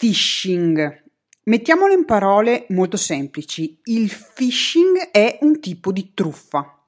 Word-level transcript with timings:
phishing. 0.00 1.02
Mettiamolo 1.46 1.92
in 1.92 2.04
parole 2.04 2.66
molto 2.68 2.96
semplici. 2.96 3.80
Il 3.84 4.08
phishing 4.32 5.10
è 5.10 5.38
un 5.40 5.58
tipo 5.58 5.90
di 5.90 6.12
truffa. 6.14 6.86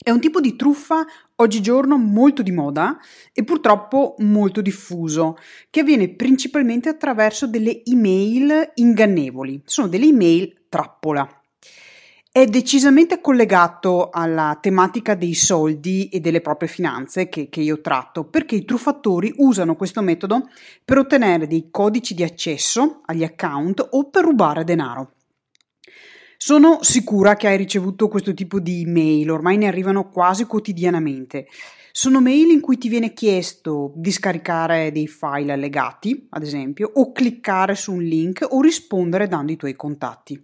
È 0.00 0.10
un 0.10 0.20
tipo 0.20 0.40
di 0.40 0.54
truffa 0.54 1.04
oggigiorno 1.34 1.96
molto 1.96 2.42
di 2.42 2.52
moda 2.52 2.96
e 3.32 3.42
purtroppo 3.42 4.14
molto 4.18 4.60
diffuso, 4.60 5.36
che 5.68 5.80
avviene 5.80 6.10
principalmente 6.10 6.88
attraverso 6.88 7.48
delle 7.48 7.82
email 7.84 8.70
ingannevoli. 8.74 9.60
Sono 9.64 9.88
delle 9.88 10.06
email 10.06 10.66
trappola. 10.68 11.37
È 12.38 12.46
decisamente 12.46 13.20
collegato 13.20 14.10
alla 14.10 14.56
tematica 14.60 15.16
dei 15.16 15.34
soldi 15.34 16.08
e 16.08 16.20
delle 16.20 16.40
proprie 16.40 16.68
finanze 16.68 17.28
che, 17.28 17.48
che, 17.48 17.60
io 17.62 17.80
tratto, 17.80 18.26
perché 18.26 18.54
i 18.54 18.64
truffatori 18.64 19.34
usano 19.38 19.74
questo 19.74 20.02
metodo 20.02 20.48
per 20.84 20.98
ottenere 20.98 21.48
dei 21.48 21.66
codici 21.68 22.14
di 22.14 22.22
accesso 22.22 23.00
agli 23.06 23.24
account 23.24 23.84
o 23.90 24.08
per 24.08 24.22
rubare 24.22 24.62
denaro. 24.62 25.14
Sono 26.36 26.78
sicura 26.82 27.34
che 27.34 27.48
hai 27.48 27.56
ricevuto 27.56 28.06
questo 28.06 28.32
tipo 28.32 28.60
di 28.60 28.84
mail, 28.86 29.32
ormai 29.32 29.56
ne 29.56 29.66
arrivano 29.66 30.08
quasi 30.08 30.44
quotidianamente. 30.44 31.48
Sono 31.90 32.20
mail 32.20 32.50
in 32.50 32.60
cui 32.60 32.78
ti 32.78 32.88
viene 32.88 33.14
chiesto 33.14 33.92
di 33.96 34.12
scaricare 34.12 34.92
dei 34.92 35.08
file 35.08 35.54
allegati, 35.54 36.28
ad 36.30 36.44
esempio, 36.44 36.88
o 36.94 37.10
cliccare 37.10 37.74
su 37.74 37.94
un 37.94 38.02
link 38.04 38.46
o 38.48 38.60
rispondere 38.60 39.26
dando 39.26 39.50
i 39.50 39.56
tuoi 39.56 39.74
contatti. 39.74 40.40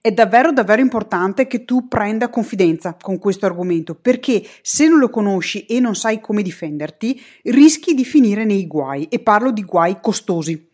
È 0.00 0.12
davvero 0.12 0.52
davvero 0.52 0.80
importante 0.80 1.46
che 1.46 1.64
tu 1.64 1.88
prenda 1.88 2.28
confidenza 2.28 2.96
con 3.00 3.18
questo 3.18 3.46
argomento 3.46 3.94
perché 3.94 4.46
se 4.62 4.88
non 4.88 4.98
lo 4.98 5.10
conosci 5.10 5.66
e 5.66 5.80
non 5.80 5.94
sai 5.94 6.20
come 6.20 6.42
difenderti, 6.42 7.20
rischi 7.44 7.94
di 7.94 8.04
finire 8.04 8.44
nei 8.44 8.66
guai 8.66 9.06
e 9.10 9.18
parlo 9.18 9.50
di 9.50 9.62
guai 9.62 9.98
costosi. 10.00 10.70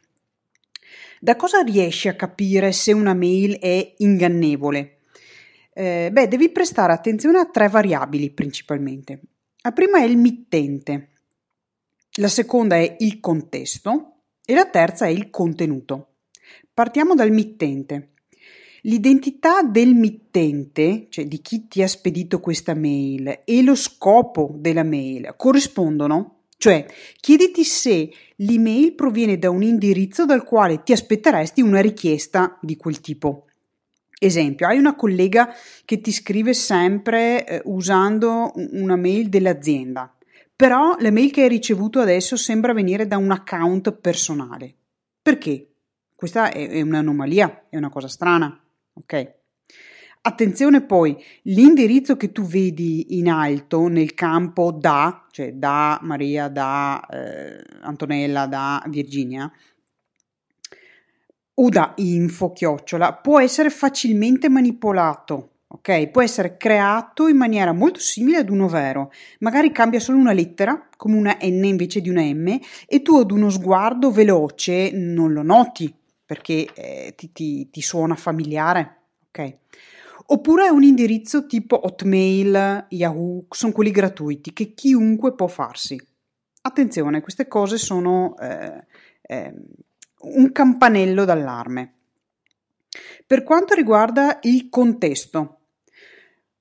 Da 1.20 1.36
cosa 1.36 1.60
riesci 1.60 2.09
a 2.09 2.16
capire 2.16 2.72
se 2.72 2.92
una 2.92 3.14
mail 3.14 3.58
è 3.58 3.94
ingannevole? 3.98 4.98
Eh, 5.72 6.11
beh, 6.12 6.28
devi 6.28 6.50
prestare 6.50 6.92
attenzione 6.92 7.38
a 7.38 7.47
tre 7.47 7.69
variabili 7.69 8.31
principalmente. 8.31 9.20
La 9.62 9.72
prima 9.72 9.98
è 9.98 10.03
il 10.03 10.16
mittente, 10.16 11.11
la 12.16 12.28
seconda 12.28 12.77
è 12.77 12.97
il 12.98 13.20
contesto 13.20 14.16
e 14.44 14.55
la 14.55 14.66
terza 14.66 15.06
è 15.06 15.09
il 15.09 15.31
contenuto. 15.31 16.09
Partiamo 16.75 17.14
dal 17.14 17.31
mittente. 17.31 18.11
L'identità 18.84 19.62
del 19.62 19.94
mittente, 19.94 21.06
cioè 21.08 21.27
di 21.27 21.41
chi 21.41 21.69
ti 21.69 21.83
ha 21.83 21.86
spedito 21.86 22.41
questa 22.41 22.75
mail, 22.75 23.42
e 23.44 23.62
lo 23.62 23.77
scopo 23.77 24.55
della 24.56 24.83
mail 24.83 25.34
corrispondono? 25.36 26.38
Cioè, 26.56 26.86
chiediti 27.20 27.62
se 27.62 28.10
l'email 28.36 28.94
proviene 28.94 29.38
da 29.38 29.50
un 29.50 29.62
indirizzo 29.62 30.25
dal 30.25 30.42
quale 30.42 30.83
ti 30.83 30.91
aspetteresti 30.91 31.60
una 31.60 31.80
richiesta 31.80 32.58
di 32.60 32.77
quel 32.77 33.00
tipo. 33.00 33.47
Esempio, 34.19 34.66
hai 34.66 34.78
una 34.78 34.97
collega 34.97 35.55
che 35.84 36.00
ti 36.00 36.10
scrive 36.10 36.53
sempre 36.53 37.47
eh, 37.47 37.62
usando 37.66 38.53
una 38.55 38.97
mail 38.97 39.28
dell'azienda, 39.28 40.12
però 40.56 40.97
la 40.98 41.12
mail 41.12 41.30
che 41.30 41.42
hai 41.42 41.48
ricevuto 41.48 42.00
adesso 42.00 42.36
sembra 42.36 42.72
venire 42.72 43.06
da 43.06 43.16
un 43.16 43.30
account 43.30 43.92
personale. 43.92 44.75
Perché? 45.22 45.69
Questa 46.16 46.50
è, 46.50 46.69
è 46.69 46.80
un'anomalia, 46.80 47.66
è 47.69 47.77
una 47.77 47.91
cosa 47.91 48.08
strana 48.08 48.61
ok? 48.94 49.34
Attenzione 50.24 50.82
poi, 50.82 51.16
l'indirizzo 51.42 52.16
che 52.16 52.30
tu 52.30 52.42
vedi 52.42 53.18
in 53.18 53.28
alto 53.28 53.88
nel 53.88 54.14
campo 54.14 54.70
da, 54.70 55.26
cioè 55.32 55.54
da 55.54 55.98
Maria, 56.02 56.46
da 56.48 57.04
eh, 57.10 57.60
Antonella, 57.80 58.46
da 58.46 58.84
Virginia, 58.86 59.50
o 61.54 61.68
da 61.68 61.92
info 61.96 62.52
chiocciola, 62.52 63.14
può 63.14 63.40
essere 63.40 63.68
facilmente 63.68 64.48
manipolato. 64.48 65.48
Ok, 65.72 66.08
può 66.08 66.20
essere 66.20 66.58
creato 66.58 67.28
in 67.28 67.36
maniera 67.38 67.72
molto 67.72 67.98
simile 67.98 68.36
ad 68.36 68.50
uno 68.50 68.69
vero, 68.69 69.10
magari 69.38 69.72
cambia 69.72 70.00
solo 70.00 70.19
una 70.19 70.34
lettera, 70.34 70.88
come 70.98 71.16
una 71.16 71.38
N 71.41 71.64
invece 71.64 72.02
di 72.02 72.10
una 72.10 72.22
M, 72.22 72.58
e 72.86 73.00
tu 73.00 73.16
ad 73.16 73.31
uno 73.31 73.48
sguardo 73.48 74.10
veloce 74.10 74.91
non 74.92 75.32
lo 75.32 75.41
noti, 75.41 75.91
perché 76.32 76.72
eh, 76.72 77.12
ti, 77.15 77.31
ti, 77.31 77.69
ti 77.69 77.82
suona 77.82 78.15
familiare, 78.15 79.00
ok? 79.28 79.56
Oppure 80.28 80.65
è 80.65 80.70
un 80.70 80.82
indirizzo 80.82 81.44
tipo 81.44 81.84
Hotmail, 81.84 82.87
Yahoo, 82.88 83.44
sono 83.50 83.72
quelli 83.72 83.91
gratuiti 83.91 84.54
che 84.54 84.72
chiunque 84.72 85.34
può 85.34 85.47
farsi. 85.47 86.00
Attenzione, 86.62 87.20
queste 87.20 87.47
cose 87.48 87.76
sono 87.76 88.34
eh, 88.38 88.82
eh, 89.20 89.54
un 90.20 90.53
campanello 90.53 91.26
d'allarme. 91.26 91.93
Per 93.26 93.43
quanto 93.43 93.75
riguarda 93.75 94.38
il 94.44 94.70
contesto, 94.70 95.59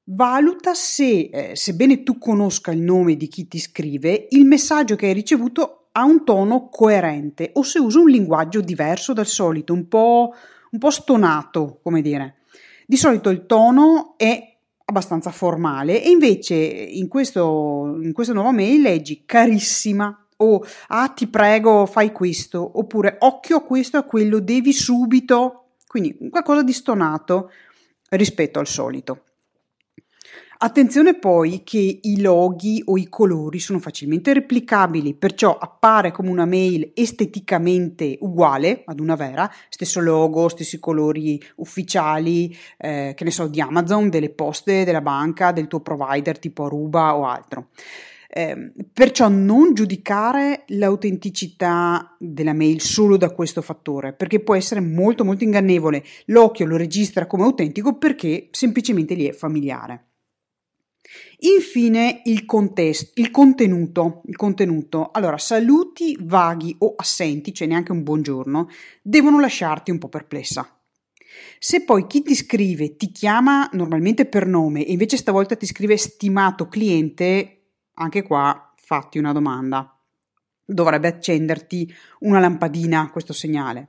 valuta 0.03 0.73
se, 0.73 1.29
eh, 1.31 1.55
sebbene 1.55 2.03
tu 2.03 2.17
conosca 2.17 2.71
il 2.71 2.81
nome 2.81 3.15
di 3.15 3.29
chi 3.29 3.47
ti 3.47 3.57
scrive, 3.57 4.27
il 4.31 4.43
messaggio 4.43 4.97
che 4.97 5.05
hai 5.05 5.13
ricevuto 5.13 5.80
ha 5.93 6.03
un 6.03 6.23
tono 6.23 6.69
coerente 6.69 7.51
o 7.53 7.63
se 7.63 7.79
usa 7.79 7.99
un 7.99 8.09
linguaggio 8.09 8.61
diverso 8.61 9.13
dal 9.13 9.25
solito, 9.25 9.73
un 9.73 9.87
po', 9.87 10.33
un 10.71 10.79
po 10.79 10.89
stonato, 10.89 11.79
come 11.83 12.01
dire. 12.01 12.37
Di 12.85 12.97
solito 12.97 13.29
il 13.29 13.45
tono 13.45 14.15
è 14.17 14.57
abbastanza 14.85 15.31
formale 15.31 16.03
e 16.03 16.09
invece 16.09 16.55
in, 16.55 17.07
questo, 17.07 17.97
in 18.01 18.11
questa 18.13 18.33
nuova 18.33 18.51
mail 18.51 18.81
leggi 18.81 19.23
carissima 19.25 20.15
o 20.37 20.63
ah 20.87 21.07
ti 21.09 21.27
prego 21.27 21.85
fai 21.85 22.11
questo 22.11 22.79
oppure 22.79 23.15
occhio 23.19 23.57
a 23.57 23.61
questo 23.63 23.97
e 23.97 23.99
a 24.01 24.03
quello 24.03 24.39
devi 24.39 24.73
subito 24.73 25.75
quindi 25.87 26.17
qualcosa 26.29 26.63
di 26.63 26.73
stonato 26.73 27.51
rispetto 28.09 28.59
al 28.59 28.67
solito 28.67 29.23
Attenzione 30.63 31.15
poi 31.15 31.63
che 31.63 31.99
i 32.03 32.21
loghi 32.21 32.83
o 32.85 32.95
i 32.95 33.09
colori 33.09 33.57
sono 33.57 33.79
facilmente 33.79 34.31
replicabili, 34.31 35.15
perciò 35.15 35.57
appare 35.57 36.11
come 36.11 36.29
una 36.29 36.45
mail 36.45 36.91
esteticamente 36.93 38.15
uguale 38.21 38.83
ad 38.85 38.99
una 38.99 39.15
vera, 39.15 39.51
stesso 39.69 40.01
logo, 40.01 40.49
stessi 40.49 40.79
colori 40.79 41.41
ufficiali, 41.55 42.55
eh, 42.77 43.13
che 43.15 43.23
ne 43.23 43.31
so, 43.31 43.47
di 43.47 43.59
Amazon, 43.59 44.11
delle 44.11 44.29
poste, 44.29 44.83
della 44.83 45.01
banca, 45.01 45.51
del 45.51 45.67
tuo 45.67 45.79
provider 45.79 46.37
tipo 46.37 46.65
Aruba 46.65 47.15
o 47.15 47.25
altro. 47.25 47.69
Eh, 48.29 48.71
perciò 48.93 49.29
non 49.29 49.73
giudicare 49.73 50.65
l'autenticità 50.67 52.15
della 52.19 52.53
mail 52.53 52.81
solo 52.81 53.17
da 53.17 53.31
questo 53.31 53.63
fattore, 53.63 54.13
perché 54.13 54.39
può 54.39 54.53
essere 54.53 54.79
molto 54.79 55.25
molto 55.25 55.43
ingannevole. 55.43 56.03
L'occhio 56.25 56.67
lo 56.67 56.77
registra 56.77 57.25
come 57.25 57.45
autentico 57.45 57.97
perché 57.97 58.49
semplicemente 58.51 59.15
gli 59.15 59.27
è 59.27 59.33
familiare. 59.33 60.05
Infine 61.39 62.21
il, 62.25 62.45
contesto, 62.45 63.19
il 63.19 63.31
contenuto, 63.31 64.21
il 64.25 64.35
contenuto. 64.35 65.09
Allora, 65.11 65.37
saluti 65.37 66.17
vaghi 66.21 66.75
o 66.79 66.93
assenti, 66.95 67.53
cioè 67.53 67.67
neanche 67.67 67.91
un 67.91 68.03
buongiorno, 68.03 68.69
devono 69.01 69.39
lasciarti 69.39 69.91
un 69.91 69.97
po' 69.97 70.09
perplessa. 70.09 70.75
Se 71.57 71.83
poi 71.83 72.07
chi 72.07 72.21
ti 72.21 72.35
scrive 72.35 72.95
ti 72.95 73.11
chiama 73.11 73.69
normalmente 73.73 74.25
per 74.25 74.45
nome 74.45 74.85
e 74.85 74.91
invece 74.91 75.17
stavolta 75.17 75.55
ti 75.55 75.65
scrive 75.65 75.97
stimato 75.97 76.67
cliente, 76.67 77.61
anche 77.93 78.21
qua 78.21 78.73
fatti 78.75 79.17
una 79.17 79.31
domanda. 79.31 79.97
Dovrebbe 80.63 81.07
accenderti 81.07 81.91
una 82.19 82.39
lampadina 82.39 83.09
questo 83.09 83.33
segnale. 83.33 83.87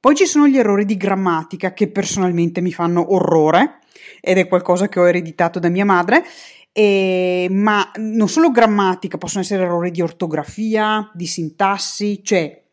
Poi 0.00 0.14
ci 0.14 0.26
sono 0.26 0.46
gli 0.46 0.58
errori 0.58 0.84
di 0.84 0.96
grammatica 0.96 1.72
che 1.72 1.90
personalmente 1.90 2.60
mi 2.60 2.72
fanno 2.72 3.12
orrore 3.12 3.80
ed 4.20 4.38
è 4.38 4.46
qualcosa 4.46 4.88
che 4.88 5.00
ho 5.00 5.08
ereditato 5.08 5.58
da 5.58 5.68
mia 5.68 5.84
madre, 5.84 6.24
e, 6.72 7.48
ma 7.50 7.90
non 7.96 8.28
solo 8.28 8.50
grammatica, 8.50 9.18
possono 9.18 9.42
essere 9.42 9.64
errori 9.64 9.90
di 9.90 10.00
ortografia, 10.00 11.10
di 11.14 11.26
sintassi, 11.26 12.22
cioè 12.22 12.64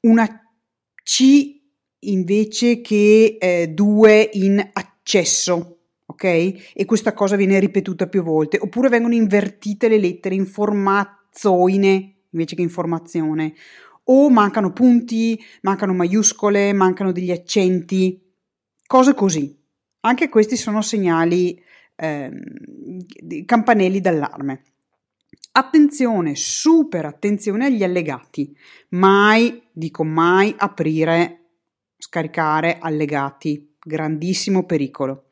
una 0.00 0.26
C 1.02 1.58
invece 2.00 2.80
che 2.80 3.36
eh, 3.40 3.68
due 3.68 4.30
in 4.34 4.70
accesso, 4.72 5.78
ok? 6.06 6.24
E 6.74 6.84
questa 6.86 7.12
cosa 7.12 7.36
viene 7.36 7.58
ripetuta 7.58 8.06
più 8.06 8.22
volte, 8.22 8.58
oppure 8.60 8.88
vengono 8.88 9.14
invertite 9.14 9.88
le 9.88 9.98
lettere 9.98 10.34
in 10.34 10.46
formazzoine 10.46 12.14
invece 12.32 12.54
che 12.54 12.62
informazione, 12.62 13.54
o 14.12 14.28
mancano 14.28 14.72
punti, 14.72 15.40
mancano 15.62 15.94
maiuscole, 15.94 16.72
mancano 16.72 17.12
degli 17.12 17.30
accenti, 17.30 18.20
cose 18.86 19.14
così. 19.14 19.56
Anche 20.00 20.28
questi 20.28 20.56
sono 20.56 20.82
segnali, 20.82 21.62
eh, 21.94 22.30
campanelli 23.44 24.00
d'allarme. 24.00 24.62
Attenzione, 25.52 26.34
super 26.34 27.04
attenzione 27.04 27.66
agli 27.66 27.84
allegati. 27.84 28.56
Mai, 28.90 29.62
dico 29.72 30.04
mai, 30.04 30.54
aprire, 30.56 31.50
scaricare 31.96 32.78
allegati. 32.80 33.74
Grandissimo 33.78 34.64
pericolo. 34.64 35.30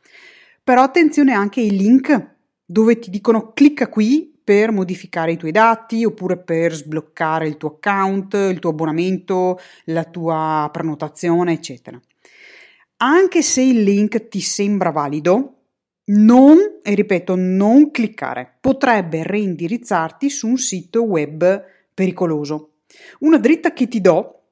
Però 0.63 0.83
attenzione 0.83 1.33
anche 1.33 1.61
ai 1.61 1.71
link 1.71 2.37
dove 2.65 2.99
ti 2.99 3.11
dicono 3.11 3.53
clicca 3.53 3.89
qui 3.89 4.38
per 4.49 4.73
modificare 4.73 5.33
i 5.33 5.37
tuoi 5.37 5.51
dati 5.51 6.07
oppure 6.07 6.39
per 6.39 6.73
sbloccare 6.73 7.47
il 7.47 7.59
tuo 7.59 7.77
account, 7.79 8.33
il 8.33 8.59
tuo 8.61 8.71
abbonamento, 8.71 9.61
la 9.85 10.05
tua 10.05 10.71
prenotazione, 10.73 11.53
eccetera. 11.53 12.01
Anche 12.97 13.43
se 13.43 13.61
il 13.61 13.83
link 13.83 14.29
ti 14.29 14.41
sembra 14.41 14.89
valido, 14.89 15.57
non, 16.07 16.57
e 16.83 16.95
ripeto, 16.95 17.35
non 17.37 17.91
cliccare. 17.91 18.57
Potrebbe 18.59 19.23
reindirizzarti 19.23 20.31
su 20.31 20.49
un 20.49 20.57
sito 20.57 21.03
web 21.03 21.63
pericoloso. 21.93 22.77
Una 23.19 23.37
dritta 23.37 23.75
che 23.75 23.87
ti 23.87 24.01
do 24.01 24.45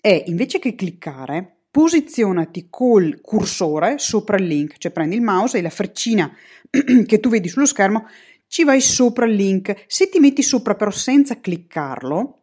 è 0.00 0.24
invece 0.28 0.58
che 0.58 0.74
cliccare, 0.74 1.54
posizionati 1.70 2.68
col 2.70 3.20
cursore 3.20 3.98
sopra 3.98 4.38
il 4.38 4.46
link, 4.46 4.78
cioè 4.78 4.90
prendi 4.90 5.16
il 5.16 5.22
mouse 5.22 5.58
e 5.58 5.60
la 5.60 5.68
freccina 5.68 6.34
che 7.04 7.20
tu 7.20 7.28
vedi 7.28 7.48
sullo 7.48 7.66
schermo 7.66 8.06
ci 8.46 8.64
vai 8.64 8.80
sopra 8.80 9.26
il 9.26 9.34
link. 9.34 9.84
Se 9.86 10.08
ti 10.08 10.18
metti 10.18 10.42
sopra 10.42 10.74
però 10.74 10.90
senza 10.90 11.40
cliccarlo, 11.40 12.40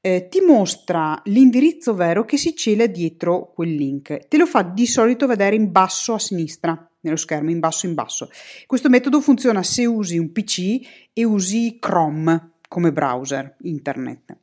eh, 0.00 0.28
ti 0.28 0.40
mostra 0.40 1.20
l'indirizzo 1.24 1.94
vero 1.94 2.24
che 2.24 2.36
si 2.36 2.54
cela 2.54 2.86
dietro 2.86 3.52
quel 3.52 3.74
link. 3.74 4.28
Te 4.28 4.36
lo 4.36 4.46
fa 4.46 4.62
di 4.62 4.86
solito 4.86 5.26
vedere 5.26 5.56
in 5.56 5.70
basso 5.70 6.14
a 6.14 6.18
sinistra 6.18 6.88
nello 7.00 7.16
schermo, 7.16 7.50
in 7.50 7.58
basso 7.58 7.86
in 7.86 7.94
basso. 7.94 8.30
Questo 8.66 8.88
metodo 8.88 9.20
funziona 9.20 9.62
se 9.62 9.86
usi 9.86 10.18
un 10.18 10.32
PC 10.32 11.08
e 11.12 11.24
usi 11.24 11.78
Chrome 11.80 12.52
come 12.68 12.92
browser 12.92 13.56
internet. 13.62 14.36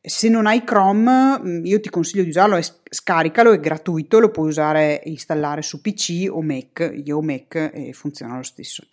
Se 0.00 0.28
non 0.28 0.46
hai 0.46 0.62
Chrome, 0.62 1.40
mm, 1.40 1.64
io 1.64 1.80
ti 1.80 1.90
consiglio 1.90 2.22
di 2.22 2.28
usarlo, 2.28 2.58
scaricalo, 2.88 3.52
è 3.52 3.58
gratuito, 3.58 4.20
lo 4.20 4.30
puoi 4.30 4.48
usare 4.48 5.02
e 5.02 5.10
installare 5.10 5.62
su 5.62 5.80
PC 5.80 6.28
o 6.30 6.42
Mac, 6.42 6.92
io 7.04 7.16
ho 7.16 7.22
Mac 7.22 7.72
e 7.74 7.92
funziona 7.92 8.36
lo 8.36 8.44
stesso. 8.44 8.86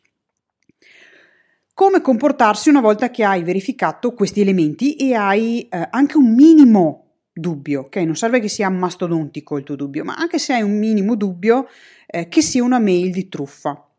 Come 1.76 2.02
comportarsi 2.02 2.70
una 2.70 2.82
volta 2.82 3.10
che 3.10 3.24
hai 3.24 3.42
verificato 3.42 4.14
questi 4.14 4.42
elementi 4.42 4.96
e 4.96 5.16
hai 5.16 5.68
eh, 5.68 5.88
anche 5.90 6.18
un 6.18 6.36
minimo 6.36 7.14
dubbio, 7.34 7.82
ok? 7.82 7.96
Non 7.96 8.16
serve 8.16 8.40
che 8.40 8.48
sia 8.48 8.70
mastodontico 8.70 9.58
il 9.58 9.64
tuo 9.64 9.76
dubbio, 9.76 10.04
ma 10.04 10.14
anche 10.14 10.38
se 10.38 10.54
hai 10.54 10.62
un 10.62 10.78
minimo 10.78 11.16
dubbio 11.16 11.66
eh, 12.06 12.28
che 12.28 12.44
sia 12.44 12.64
una 12.64 12.78
mail 12.78 13.10
di 13.10 13.28
truffa. 13.28 13.90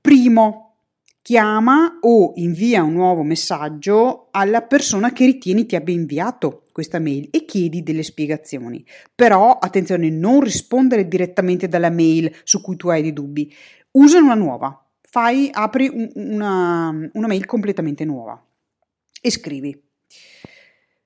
Primo, 0.00 0.76
chiama 1.20 1.98
o 2.00 2.32
invia 2.36 2.82
un 2.82 2.94
nuovo 2.94 3.22
messaggio 3.22 4.28
alla 4.30 4.62
persona 4.62 5.12
che 5.12 5.26
ritieni 5.26 5.66
ti 5.66 5.76
abbia 5.76 5.94
inviato 5.94 6.62
questa 6.72 7.00
mail 7.00 7.28
e 7.30 7.44
chiedi 7.44 7.82
delle 7.82 8.02
spiegazioni. 8.02 8.82
Però 9.14 9.58
attenzione, 9.58 10.08
non 10.08 10.40
rispondere 10.40 11.06
direttamente 11.06 11.68
dalla 11.68 11.90
mail 11.90 12.34
su 12.44 12.62
cui 12.62 12.76
tu 12.76 12.88
hai 12.88 13.02
dei 13.02 13.12
dubbi. 13.12 13.54
Usa 13.90 14.20
una 14.20 14.32
nuova. 14.32 14.89
Fai, 15.10 15.50
apri 15.52 15.90
una, 16.14 16.90
una 17.14 17.26
mail 17.26 17.44
completamente 17.44 18.04
nuova 18.04 18.40
e 19.20 19.28
scrivi. 19.28 19.76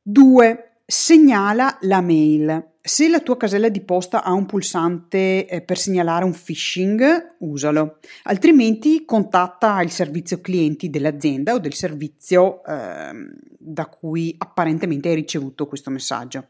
2. 0.02 0.72
Segnala 0.84 1.78
la 1.80 2.02
mail. 2.02 2.72
Se 2.82 3.08
la 3.08 3.20
tua 3.20 3.38
casella 3.38 3.70
di 3.70 3.80
posta 3.80 4.22
ha 4.22 4.32
un 4.32 4.44
pulsante 4.44 5.46
eh, 5.48 5.62
per 5.62 5.78
segnalare 5.78 6.26
un 6.26 6.32
phishing, 6.32 7.36
usalo, 7.38 8.00
altrimenti 8.24 9.06
contatta 9.06 9.80
il 9.80 9.90
servizio 9.90 10.42
clienti 10.42 10.90
dell'azienda 10.90 11.54
o 11.54 11.58
del 11.58 11.72
servizio 11.72 12.62
eh, 12.62 13.10
da 13.58 13.86
cui 13.86 14.34
apparentemente 14.36 15.08
hai 15.08 15.14
ricevuto 15.14 15.66
questo 15.66 15.88
messaggio. 15.88 16.48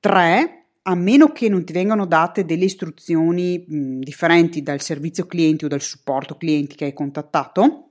3. 0.00 0.61
A 0.84 0.94
meno 0.96 1.30
che 1.30 1.48
non 1.48 1.64
ti 1.64 1.72
vengano 1.72 2.06
date 2.06 2.44
delle 2.44 2.64
istruzioni 2.64 3.64
mh, 3.66 3.98
differenti 4.00 4.62
dal 4.62 4.80
servizio 4.80 5.26
clienti 5.26 5.64
o 5.64 5.68
dal 5.68 5.80
supporto 5.80 6.36
clienti 6.36 6.74
che 6.74 6.86
hai 6.86 6.92
contattato 6.92 7.90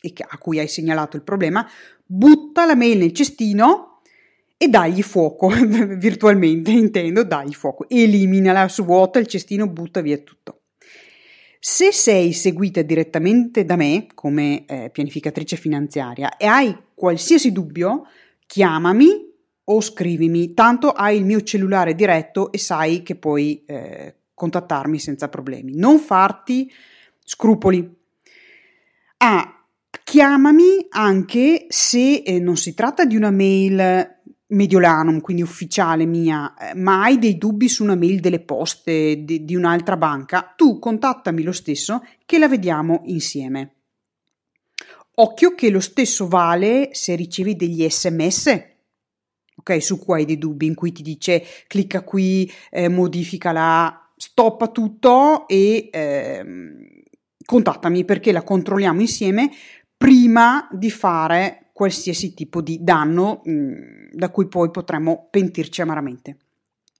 e 0.00 0.12
a 0.26 0.38
cui 0.38 0.58
hai 0.58 0.66
segnalato 0.66 1.16
il 1.16 1.22
problema, 1.22 1.68
butta 2.04 2.66
la 2.66 2.74
mail 2.74 2.98
nel 2.98 3.12
cestino 3.12 4.00
e 4.56 4.68
dagli 4.68 5.02
fuoco, 5.02 5.48
virtualmente 5.96 6.70
intendo, 6.70 7.22
dagli 7.24 7.52
fuoco, 7.52 7.88
eliminala, 7.88 8.68
svuota 8.68 9.18
il 9.18 9.26
cestino, 9.26 9.68
butta 9.68 10.00
via 10.00 10.18
tutto. 10.18 10.62
Se 11.58 11.92
sei 11.92 12.32
seguita 12.32 12.82
direttamente 12.82 13.64
da 13.64 13.76
me 13.76 14.08
come 14.14 14.64
eh, 14.66 14.90
pianificatrice 14.90 15.56
finanziaria 15.56 16.36
e 16.36 16.46
hai 16.46 16.76
qualsiasi 16.94 17.52
dubbio, 17.52 18.06
chiamami 18.46 19.31
o 19.64 19.80
scrivimi, 19.80 20.54
tanto 20.54 20.90
hai 20.90 21.16
il 21.16 21.24
mio 21.24 21.42
cellulare 21.42 21.94
diretto 21.94 22.50
e 22.50 22.58
sai 22.58 23.02
che 23.02 23.16
puoi 23.16 23.64
eh, 23.64 24.16
contattarmi 24.34 24.98
senza 24.98 25.28
problemi. 25.28 25.76
Non 25.76 25.98
farti 25.98 26.70
scrupoli. 27.24 28.00
Ah, 29.18 29.64
chiamami 30.02 30.86
anche 30.90 31.66
se 31.68 32.16
eh, 32.16 32.40
non 32.40 32.56
si 32.56 32.74
tratta 32.74 33.04
di 33.04 33.16
una 33.16 33.30
mail 33.30 34.20
Mediolanum, 34.52 35.20
quindi 35.20 35.42
ufficiale 35.42 36.04
mia, 36.04 36.54
eh, 36.54 36.74
ma 36.74 37.02
hai 37.02 37.18
dei 37.18 37.38
dubbi 37.38 37.68
su 37.68 37.82
una 37.82 37.94
mail 37.94 38.20
delle 38.20 38.40
poste 38.40 39.24
di, 39.24 39.44
di 39.44 39.54
un'altra 39.54 39.96
banca, 39.96 40.52
tu 40.56 40.78
contattami 40.78 41.42
lo 41.42 41.52
stesso 41.52 42.04
che 42.26 42.38
la 42.38 42.48
vediamo 42.48 43.02
insieme. 43.06 43.76
Occhio 45.14 45.54
che 45.54 45.70
lo 45.70 45.80
stesso 45.80 46.26
vale 46.26 46.90
se 46.92 47.14
ricevi 47.14 47.54
degli 47.54 47.88
sms, 47.88 48.71
ok, 49.62 49.82
su 49.82 49.98
cui 49.98 50.18
hai 50.18 50.24
dei 50.24 50.38
dubbi, 50.38 50.66
in 50.66 50.74
cui 50.74 50.92
ti 50.92 51.02
dice 51.02 51.42
clicca 51.66 52.02
qui, 52.02 52.50
eh, 52.70 52.88
modifica 52.88 53.52
là, 53.52 54.10
stoppa 54.16 54.68
tutto 54.68 55.46
e 55.48 55.88
eh, 55.90 56.44
contattami 57.44 58.04
perché 58.04 58.32
la 58.32 58.42
controlliamo 58.42 59.00
insieme 59.00 59.50
prima 59.96 60.68
di 60.72 60.90
fare 60.90 61.70
qualsiasi 61.72 62.34
tipo 62.34 62.60
di 62.60 62.78
danno 62.82 63.40
mh, 63.44 63.52
mm, 63.52 63.82
da 64.12 64.30
cui 64.30 64.46
poi 64.48 64.70
potremmo 64.70 65.28
pentirci 65.30 65.80
amaramente. 65.80 66.36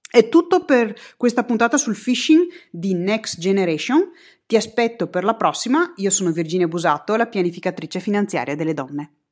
È 0.09 0.29
tutto 0.29 0.63
per 0.63 0.93
questa 1.17 1.43
puntata 1.43 1.77
sul 1.77 1.97
phishing 1.97 2.43
di 2.69 2.93
Next 2.93 3.39
Generation. 3.39 4.11
Ti 4.45 4.55
aspetto 4.55 5.07
per 5.07 5.23
la 5.23 5.35
prossima. 5.35 5.91
Io 5.97 6.11
sono 6.11 6.31
Virginia 6.31 6.67
Busato, 6.67 7.15
la 7.15 7.25
pianificatrice 7.25 7.99
finanziaria 7.99 8.55
delle 8.55 8.75
donne. 8.75 9.22